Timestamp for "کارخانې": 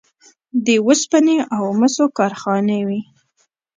2.17-2.79